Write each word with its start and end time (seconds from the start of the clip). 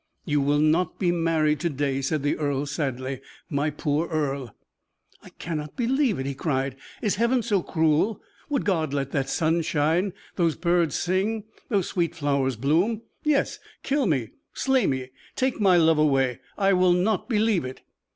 "You 0.25 0.41
will 0.41 0.57
not 0.57 0.97
be 0.97 1.11
married 1.11 1.59
to 1.59 1.69
day," 1.69 2.01
said 2.01 2.23
the 2.23 2.35
earl, 2.35 2.65
sadly. 2.65 3.21
"My 3.51 3.69
poor 3.69 4.07
Earle." 4.09 4.55
"I 5.21 5.29
cannot 5.37 5.75
believe 5.75 6.17
it," 6.17 6.25
he 6.25 6.33
cried. 6.33 6.75
"Is 7.03 7.17
Heaven 7.17 7.43
so 7.43 7.61
cruel; 7.61 8.19
would 8.49 8.65
God 8.65 8.95
let 8.95 9.11
that 9.11 9.29
sun 9.29 9.61
shine 9.61 10.13
those 10.37 10.55
birds 10.55 10.95
sing 10.95 11.43
those 11.69 11.89
sweet 11.89 12.15
flowers 12.15 12.55
bloom? 12.55 13.03
Yes, 13.23 13.59
kill 13.83 14.07
me, 14.07 14.29
slay 14.55 14.87
me, 14.87 15.09
take 15.35 15.59
my 15.61 15.77
love 15.77 15.99
away. 15.99 16.39
I 16.57 16.73
will 16.73 16.93
not 16.93 17.29
believe 17.29 17.63
it." 17.63 17.81